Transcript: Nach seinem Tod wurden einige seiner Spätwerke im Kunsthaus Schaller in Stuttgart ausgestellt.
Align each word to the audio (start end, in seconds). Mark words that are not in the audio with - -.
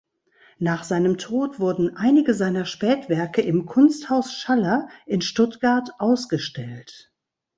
Nach 0.57 0.83
seinem 0.83 1.19
Tod 1.19 1.59
wurden 1.59 1.95
einige 1.95 2.33
seiner 2.33 2.65
Spätwerke 2.65 3.43
im 3.43 3.67
Kunsthaus 3.67 4.33
Schaller 4.33 4.87
in 5.05 5.21
Stuttgart 5.21 5.91
ausgestellt. 5.99 7.13